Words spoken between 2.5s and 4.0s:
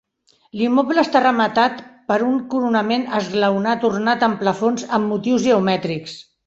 coronament esglaonat